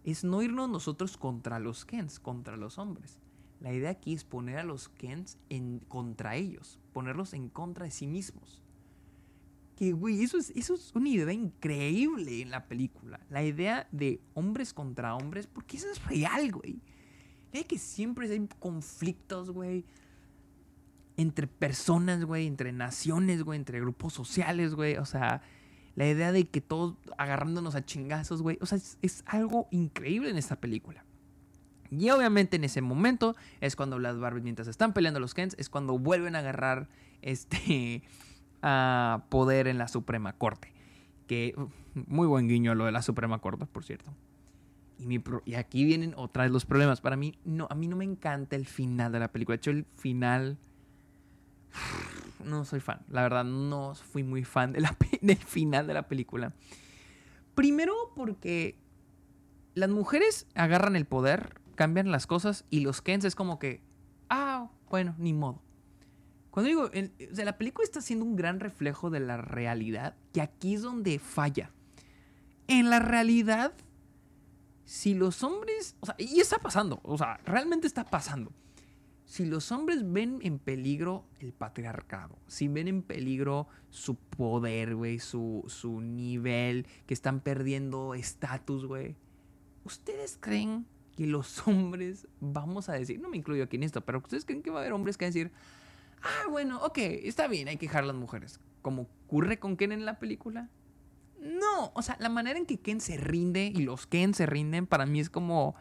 [0.05, 3.19] es no irnos nosotros contra los Kens, contra los hombres.
[3.59, 7.91] La idea aquí es poner a los Kens en contra ellos, ponerlos en contra de
[7.91, 8.61] sí mismos.
[9.75, 13.19] Que, güey, eso es, eso es una idea increíble en la película.
[13.29, 16.81] La idea de hombres contra hombres, porque eso es real, güey.
[17.51, 19.85] La idea que siempre hay conflictos, güey.
[21.17, 24.97] Entre personas, güey, entre naciones, güey, entre grupos sociales, güey.
[24.97, 25.41] O sea,
[25.95, 28.57] la idea de que todos agarrándonos a chingazos, güey.
[28.61, 31.05] O sea, es, algo increíble en esta película.
[31.89, 35.69] Y obviamente en ese momento es cuando las Barbies, mientras están peleando los Kens, es
[35.69, 36.89] cuando vuelven a agarrar
[37.21, 38.03] este
[38.61, 40.73] a poder en la Suprema Corte.
[41.27, 41.55] Que
[41.93, 44.13] muy buen guiño lo de la Suprema Corte, por cierto.
[44.99, 46.99] Y, y aquí vienen otra vez los problemas.
[46.99, 49.53] Para mí, no, a mí no me encanta el final de la película.
[49.53, 50.57] De hecho, el final.
[52.43, 52.99] No soy fan.
[53.09, 54.95] La verdad, no fui muy fan de la,
[55.27, 56.53] del final de la película.
[57.55, 58.77] Primero porque
[59.73, 63.81] las mujeres agarran el poder, cambian las cosas y los Kens es como que,
[64.29, 65.61] ah, bueno, ni modo.
[66.51, 70.41] Cuando digo, o sea, la película está siendo un gran reflejo de la realidad, que
[70.41, 71.71] aquí es donde falla.
[72.67, 73.73] En la realidad,
[74.85, 78.53] si los hombres, o sea, y está pasando, o sea, realmente está pasando.
[79.25, 85.17] Si los hombres ven en peligro el patriarcado, si ven en peligro su poder, güey,
[85.17, 89.15] su, su nivel, que están perdiendo estatus, güey,
[89.83, 90.85] ¿ustedes creen
[91.15, 94.61] que los hombres, vamos a decir, no me incluyo aquí en esto, pero ustedes creen
[94.61, 95.51] que va a haber hombres que van a decir,
[96.21, 98.59] ah, bueno, ok, está bien, hay que dejar a las mujeres.
[98.81, 100.69] Como ocurre con Ken en la película.
[101.39, 104.87] No, o sea, la manera en que Ken se rinde y los Ken se rinden
[104.87, 105.75] para mí es como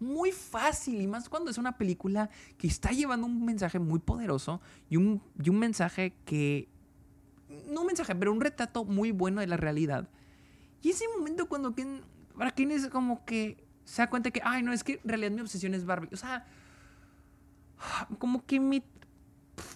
[0.00, 4.60] muy fácil y más cuando es una película que está llevando un mensaje muy poderoso
[4.88, 6.68] y un, y un mensaje que...
[7.70, 10.08] No un mensaje, pero un retrato muy bueno de la realidad.
[10.82, 12.02] Y ese momento cuando Ken...
[12.36, 15.30] Para Ken es como que se da cuenta que, ay, no, es que en realidad
[15.30, 16.10] mi obsesión es Barbie.
[16.12, 16.46] O sea,
[18.18, 18.84] como que me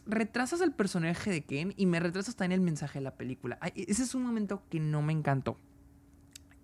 [0.06, 3.58] retrasas el personaje de Ken y me retrasas también el mensaje de la película.
[3.74, 5.56] ese es un momento que no me encantó.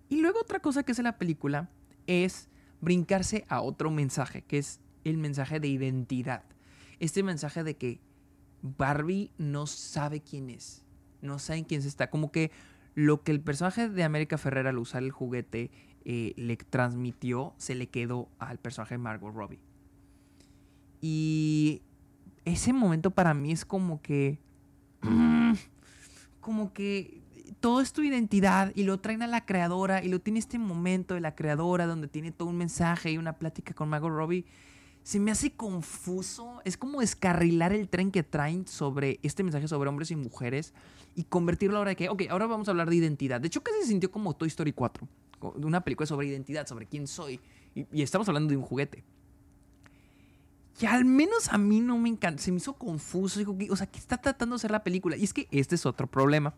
[0.09, 1.69] Y luego otra cosa que hace la película
[2.07, 2.49] es
[2.81, 6.43] brincarse a otro mensaje, que es el mensaje de identidad.
[6.99, 7.99] Este mensaje de que
[8.61, 10.83] Barbie no sabe quién es,
[11.21, 12.09] no sabe quién se está.
[12.09, 12.51] Como que
[12.95, 15.71] lo que el personaje de América Ferrera al usar el juguete
[16.05, 19.59] eh, le transmitió, se le quedó al personaje de Margot Robbie.
[21.01, 21.81] Y
[22.45, 24.39] ese momento para mí es como que...
[26.41, 27.21] como que
[27.59, 31.13] todo es tu identidad y lo traen a la creadora y lo tiene este momento
[31.13, 34.45] de la creadora donde tiene todo un mensaje y una plática con Margot Robbie.
[35.03, 36.61] Se me hace confuso.
[36.65, 40.73] Es como descarrilar el tren que traen sobre este mensaje sobre hombres y mujeres
[41.15, 43.41] y convertirlo ahora de que, ok, ahora vamos a hablar de identidad.
[43.41, 45.07] De hecho, casi se sintió como Toy Story 4
[45.55, 47.39] de una película sobre identidad, sobre quién soy.
[47.75, 49.03] Y, estamos hablando de un juguete.
[50.77, 52.41] Que al menos a mí no me encanta.
[52.41, 53.39] Se me hizo confuso.
[53.39, 55.17] Digo, o sea, ¿qué está tratando de hacer la película?
[55.17, 56.53] Y es que este es otro problema.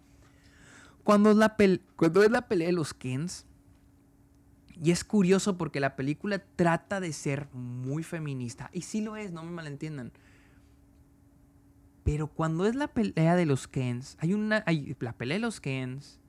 [1.04, 1.58] Cuando es la,
[2.48, 3.46] pelea de los Kens.
[4.84, 8.70] Y es curioso porque la película trata de ser muy feminista.
[8.74, 10.12] Y sí lo es, no me malentiendan.
[12.04, 14.64] Pero cuando es la pelea de los Kens, hay una.
[14.66, 16.22] Hay la pelea de los Kens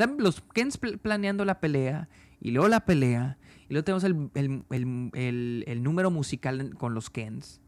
[0.00, 2.08] están los Kens planeando la pelea
[2.40, 3.36] y luego la pelea
[3.68, 7.60] y luego tenemos el, número musical con los Kens.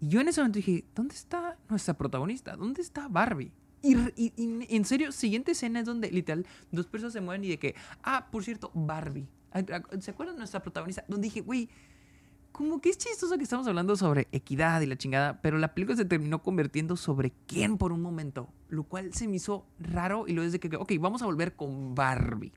[0.00, 2.56] Y yo en ese momento dije, ¿dónde está nuestra protagonista?
[2.56, 3.52] ¿Dónde está Barbie?
[3.86, 4.32] Y,
[4.74, 8.28] en serio, siguiente escena es donde literal dos personas se mueven y de que, ah,
[8.30, 9.26] por cierto, Barbie.
[10.00, 11.04] ¿Se acuerdan de nuestra protagonista?
[11.08, 11.68] Donde dije, güey,
[12.56, 15.94] como que es chistoso que estamos hablando sobre equidad y la chingada, pero la película
[15.94, 20.32] se terminó convirtiendo sobre quién por un momento, lo cual se me hizo raro y
[20.32, 22.52] lo es de que, ok, vamos a volver con Barbie.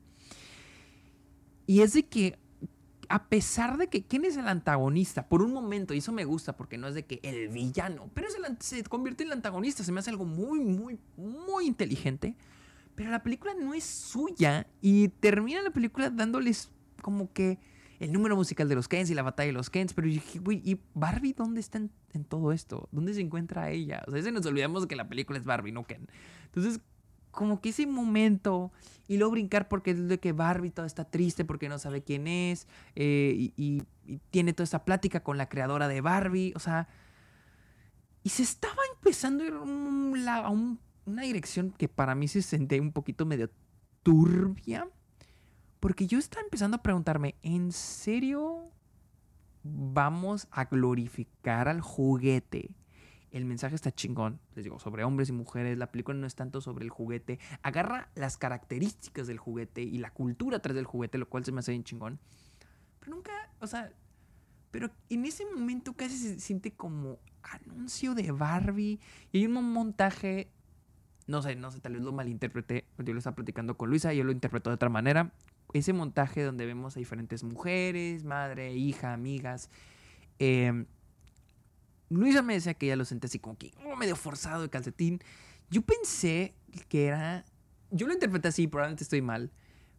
[1.66, 2.38] Y es de que,
[3.10, 5.28] a pesar de que, ¿quién es el antagonista?
[5.28, 8.28] Por un momento, y eso me gusta porque no es de que el villano, pero
[8.60, 12.36] se convierte en el antagonista, se me hace algo muy, muy, muy inteligente,
[12.94, 16.70] pero la película no es suya y termina la película dándoles
[17.02, 17.58] como que
[17.98, 20.38] el número musical de los Kens y la batalla de los Kens, pero yo dije,
[20.38, 22.88] güey, ¿y Barbie dónde está en, todo esto?
[22.92, 24.04] ¿Dónde se encuentra ella?
[24.06, 26.06] O sea, se nos olvidamos que la película es Barbie, no Ken.
[26.46, 26.80] Entonces,
[27.30, 28.72] como que ese momento
[29.08, 32.26] y luego brincar porque es de que Barbie todo está triste porque no sabe quién
[32.28, 33.82] es eh, y,
[34.30, 36.88] tiene toda esta plática con la creadora de Barbie, o sea,
[38.24, 39.54] y se estaba empezando a ir
[40.28, 43.50] a una dirección que para mí se sentía un poquito medio
[44.02, 44.88] turbia
[45.80, 48.70] porque yo estaba empezando a preguntarme, ¿en serio
[49.62, 52.70] vamos a glorificar al juguete?
[53.30, 55.78] El mensaje está chingón, les digo, sobre hombres y mujeres.
[55.78, 57.38] La película no es tanto sobre el juguete.
[57.62, 61.60] Agarra las características del juguete y la cultura atrás del juguete, lo cual se me
[61.60, 62.18] hace bien chingón.
[62.98, 63.92] Pero nunca, o sea,
[64.70, 68.98] pero en ese momento casi se siente como anuncio de Barbie.
[69.32, 70.50] Y hay un montaje,
[71.26, 72.84] no sé, no sé, tal vez lo malinterpreté.
[72.98, 75.32] Yo lo estaba platicando con Luisa y yo lo interpreto de otra manera
[75.72, 79.70] ese montaje donde vemos a diferentes mujeres, madre, hija, amigas.
[80.38, 80.86] Em,
[82.10, 85.20] Luisa me decía que ella lo sentía así como que oh, medio forzado de calcetín.
[85.70, 86.54] Yo pensé
[86.88, 87.44] que era.
[87.90, 89.50] Yo lo interpreté así, probablemente estoy mal.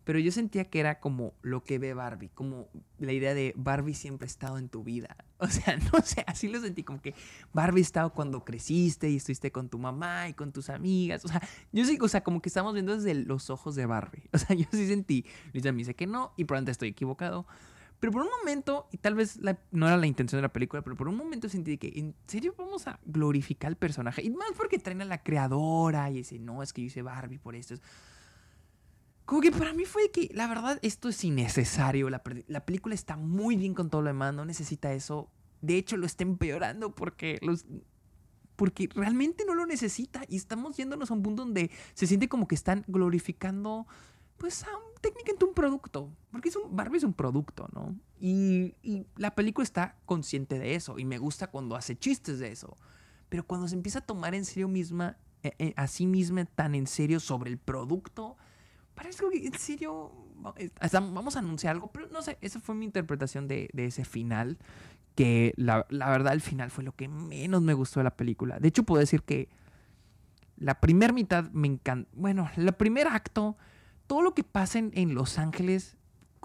[0.04, 3.94] Pero yo sentía que era como lo que ve Barbie, como la idea de Barbie
[3.94, 5.16] siempre ha estado en tu vida.
[5.42, 7.16] O sea, no sé, así lo sentí, como que
[7.52, 11.26] Barbie ha estado cuando creciste y estuviste con tu mamá y con tus amigas.
[11.26, 14.30] O sea, yo sí, o sea, como que estamos viendo desde los ojos de Barbie.
[14.34, 17.48] O sea, yo sí sentí, Luisa me dice que no y probablemente estoy equivocado.
[18.02, 20.96] Pero por un momento, y tal vez no era la intención de la película, pero
[20.96, 24.24] por un momento sentí que, ¿en serio vamos a glorificar al personaje?
[24.24, 27.38] Y más porque traen a la creadora y dice, no, es que yo hice Barbie
[27.38, 27.76] por esto.
[29.26, 32.10] Como que para mí fue que, la verdad, esto es innecesario.
[32.10, 35.30] La, película está muy bien con todo lo demás, no necesita eso.
[35.62, 37.68] De hecho, lo está empeorando porque los,
[38.56, 42.48] porque realmente no lo necesita y estamos yéndonos a un punto donde se siente como
[42.48, 43.86] que están glorificando
[44.38, 47.96] pues a un, técnicamente un producto, porque es un, Barbie es un producto, ¿no?
[48.20, 48.76] Y,
[49.18, 52.78] la película está consciente de eso y me gusta cuando hace chistes de eso,
[53.30, 56.76] pero cuando se empieza a tomar en serio misma, eh, eh, a sí misma tan
[56.76, 58.38] en serio sobre el producto,
[58.96, 60.12] Parece que en serio
[60.92, 64.58] vamos a anunciar algo, pero no sé, esa fue mi interpretación de, de ese final,
[65.16, 68.60] que la, la, verdad el final fue lo que menos me gustó de la película.
[68.60, 69.50] De hecho, puedo decir que
[70.58, 73.58] la primera mitad me encanta, bueno, el primer acto,
[74.08, 75.98] todo lo que pasa en, Los Ángeles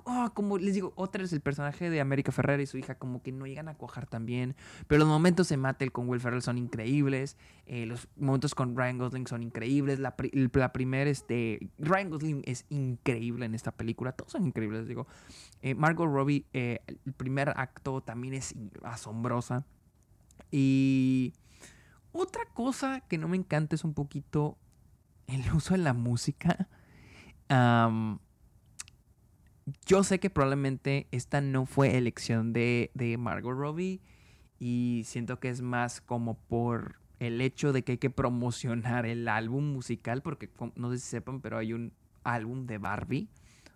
[0.06, 3.22] oh, como les digo, otra es el personaje de América Ferrera y su hija, como
[3.22, 4.54] que no llegan a cuajar tan bien.
[4.86, 7.36] Pero los momentos de Mattel con Will Ferrell son increíbles.
[7.66, 9.98] Eh, los momentos con Ryan Gosling son increíbles.
[9.98, 10.14] La,
[10.52, 11.70] la primera, este.
[11.78, 14.12] Ryan Gosling es increíble en esta película.
[14.12, 15.06] Todos son increíbles, les digo.
[15.62, 19.66] Eh, Margot Robbie, eh, el primer acto también es asombrosa.
[20.50, 21.34] Y.
[22.12, 24.56] Otra cosa que no me encanta es un poquito
[25.26, 26.68] el uso de la música.
[27.48, 28.18] Yo
[30.04, 34.00] sé que probablemente esta no fue elección de, de Margot Robbie
[34.58, 39.28] y siento que es más como por el hecho de que hay que promocionar el
[39.28, 41.92] álbum musical, porque no sé si sepan, pero hay un
[42.24, 43.28] álbum de Barbie,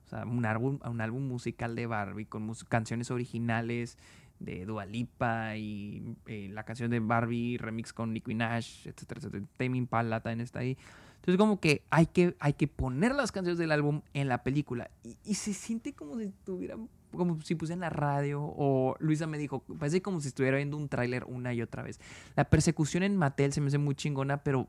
[0.06, 3.96] o sea, un álbum, un álbum musical de Barbie con canciones originales
[4.38, 9.44] de Dua Lipa y eh, la canción de Barbie remix con Nicki Minaj, etcétera, etcétera.
[9.56, 10.78] Tame Impala también está ahí.
[11.20, 14.90] Entonces como que hay que, hay que poner las canciones del álbum en la película.
[15.22, 16.76] Y, se siente como si estuviera,
[17.12, 18.42] como si puse en la radio.
[18.42, 22.00] O Luisa me dijo, parece como si estuviera viendo un tráiler una y otra vez.
[22.37, 24.66] La persecución en Mattel se me hace muy chingona, pero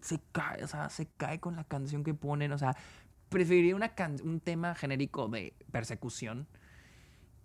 [0.00, 2.50] se cae, o sea, se cae con la canción que ponen.
[2.50, 2.76] O sea,
[3.28, 3.92] preferiría una
[4.24, 6.48] un tema genérico de persecución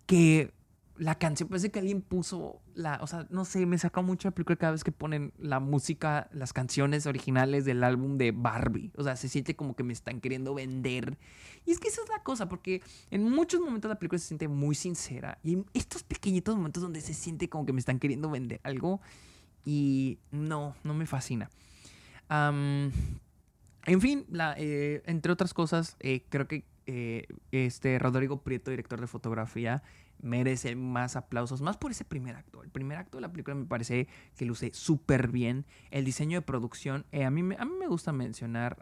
[0.06, 0.52] que
[0.98, 4.34] la canción, parece que alguien puso la, o sea, no sé, me saca mucho la
[4.34, 8.90] película cada vez que ponen la música, las canciones originales del álbum de Barbie.
[8.96, 11.16] O sea, se siente como que me están queriendo vender.
[11.64, 14.48] Y es que esa es la cosa, porque en muchos momentos la película se siente
[14.48, 15.38] muy sincera.
[15.42, 19.00] Y en estos pequeñitos momentos donde se siente como que me están queriendo vender algo.
[19.64, 21.48] Y no, no me fascina.
[22.28, 22.92] en
[24.00, 29.82] fin, eh, entre otras cosas, eh, creo que eh, este Rodrigo Prieto, director de fotografía,
[30.20, 32.62] merece más aplausos, más por ese primer acto.
[32.62, 35.64] El primer acto de la película me parece que luce súper bien.
[35.90, 37.56] El diseño de producción, eh, a, mí me,
[37.88, 38.78] gusta mencionar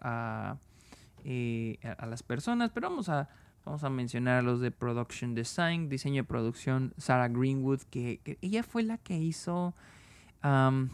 [1.24, 3.28] eh, a, las personas, pero vamos a,
[3.64, 8.62] vamos a mencionar a los de Production Design, diseño de producción, Sarah Greenwood, que, ella
[8.62, 9.74] fue la que hizo...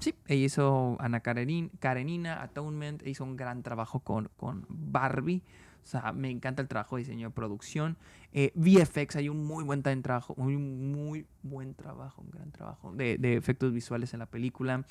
[0.01, 5.43] sí, ella hizo Ana Karenina, Atonement, hizo un gran trabajo con, con Barbie.
[5.83, 7.97] O sea, me encanta el trabajo de diseño de producción.
[8.33, 13.19] Eh, VFX, hay un muy buen trabajo, muy, muy buen trabajo, un gran trabajo de,
[13.19, 14.85] de efectos visuales en la película.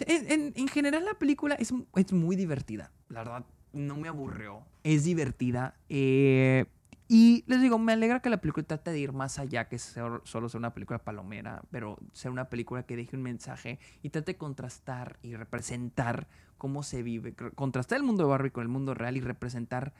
[0.00, 5.04] En, en, general la película es, es, muy divertida, la verdad, no me aburrió, es
[5.04, 5.76] divertida.
[5.90, 6.64] Eh,
[7.08, 10.22] y les digo, me alegra que la película trate de ir más allá que ser,
[10.24, 14.32] solo ser una película palomera, pero ser una película que deje un mensaje y trate
[14.32, 16.26] de contrastar y representar
[16.62, 19.92] cómo se vive, contrastar el mundo de Barbie con el mundo real y representar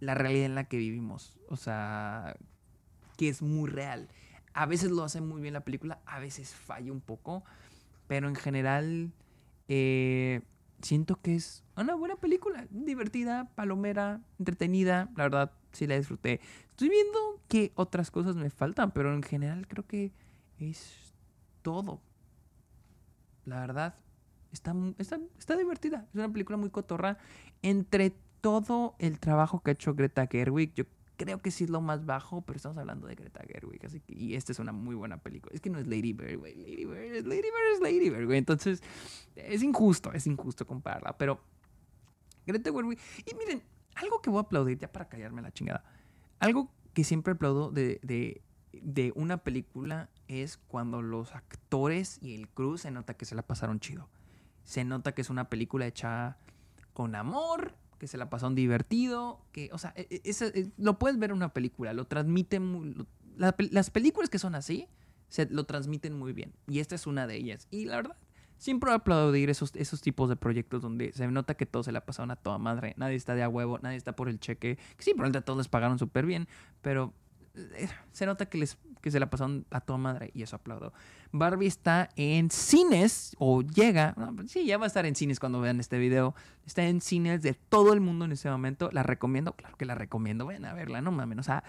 [0.00, 1.36] la realidad en la que vivimos.
[1.48, 2.34] O sea,
[3.16, 4.08] que es muy real.
[4.52, 7.44] A veces lo hace muy bien la película, a veces falla un poco,
[8.08, 9.12] pero en general
[9.68, 10.40] eh,
[10.82, 16.40] siento que es una buena película, divertida, palomera, entretenida, la verdad sí la disfruté.
[16.70, 20.10] Estoy viendo que otras cosas me faltan, pero en general creo que
[20.58, 21.14] es
[21.62, 22.00] todo.
[23.44, 23.94] La verdad,
[24.58, 26.06] está, está, divertida.
[26.10, 27.18] Es una película muy cotorra.
[27.62, 30.84] Entre todo el trabajo que ha hecho Greta Gerwig, yo
[31.16, 34.14] creo que sí es lo más bajo, pero estamos hablando de Greta Gerwig, así que,
[34.14, 35.54] y esta es una muy buena película.
[35.54, 36.54] Es que no es Lady Bird, güey.
[36.54, 38.38] Lady Bird es Lady Bird, es Lady Bird, güey.
[38.38, 38.82] Entonces,
[39.34, 41.40] es injusto, es injusto compararla, pero
[42.46, 42.98] Greta Gerwig.
[43.26, 43.62] Y miren,
[43.96, 45.84] algo que voy a aplaudir ya para callarme la chingada.
[46.38, 48.42] Algo que siempre aplaudo de, de,
[48.72, 53.42] de una película es cuando los actores y el crew se nota que se la
[53.42, 54.08] pasaron chido.
[54.68, 56.36] Se nota que es una película hecha
[56.92, 61.18] con amor, que se la pasaron divertido, que, o sea, e, e, e, lo puedes
[61.18, 63.06] ver en una película, lo transmiten,
[63.38, 64.86] las películas que son así,
[65.28, 66.52] se lo transmiten muy bien.
[66.66, 67.66] Y esta es una de ellas.
[67.70, 68.16] Y la verdad,
[68.58, 72.04] siempre aplaudir esos, esos tipos de proyectos donde se nota que todo se le ha
[72.04, 72.92] pasado a toda madre.
[72.98, 74.76] Nadie está de a huevo, nadie está por el cheque.
[74.76, 76.46] Que sí, probablemente a todos les pagaron súper bien,
[76.82, 77.14] pero
[78.12, 80.92] se nota que, les, que se la pasaron a toda madre y eso aplaudo.
[81.32, 84.14] Barbie está en cines o llega,
[84.46, 86.34] sí, ya va a estar en cines cuando vean este video.
[86.66, 88.90] Está en cines de todo el mundo en este momento.
[88.92, 91.64] La recomiendo, claro que la recomiendo, vayan a verla, no mames, o sea...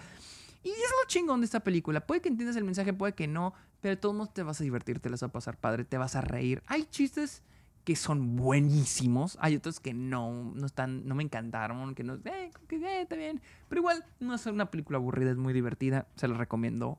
[0.62, 2.06] Y es lo chingón de esta película.
[2.06, 4.64] Puede que entiendas el mensaje, puede que no, pero de todos modos te vas a
[4.64, 6.62] divertir, te las va a pasar padre, te vas a reír.
[6.66, 7.42] Hay chistes
[7.84, 12.50] que son buenísimos, hay otros que no, no están, no me encantaron, que no, eh,
[12.68, 16.28] que eh, está bien, pero igual no es una película aburrida, es muy divertida, se
[16.28, 16.98] la recomiendo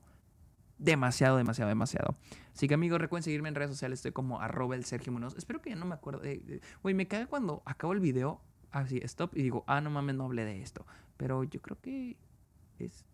[0.80, 2.16] demasiado, demasiado, demasiado.
[2.54, 5.36] Así que amigos, recuerden seguirme en redes sociales, estoy como arroba el Sergio Munoz.
[5.38, 6.22] Espero que ya no me acuerdo.
[6.82, 10.26] Güey, me caga cuando acabo el video, así, stop, y digo, ah, no mames, no
[10.26, 10.86] hablé de esto.
[11.18, 12.18] Pero yo creo que
[12.80, 13.06] es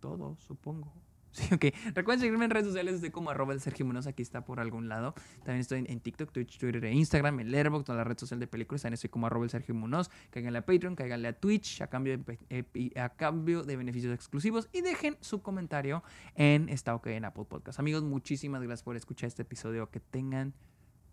[0.00, 0.92] todo, supongo.
[1.56, 1.66] Ok.
[1.94, 4.88] Recuerden seguirme en redes sociales, estoy como arroba el Sergio Munoz, aquí está por algún
[4.88, 5.14] lado.
[5.38, 8.46] También estoy en, TikTok, Twitch, Twitter e Instagram, en Letterboxd, toda la red social de
[8.46, 10.10] películas, también estoy como arroba el Sergio Munoz.
[10.30, 14.68] Cáiganle a Patreon, cáiganle a Twitch a cambio, de, eh, a cambio de beneficios exclusivos
[14.72, 16.02] y dejen su comentario
[16.34, 17.78] en Está OK en Apple Podcast.
[17.78, 19.90] Amigos, muchísimas gracias por escuchar este episodio.
[19.90, 20.54] Que tengan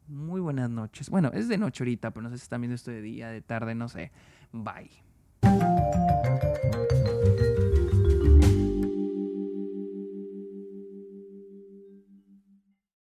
[0.08, 1.10] muy buenas noches.
[1.10, 3.42] Bueno, es de noche ahorita, pero no sé si están viendo esto de día, de
[3.42, 4.12] tarde, no sé.
[4.52, 4.92] Bye.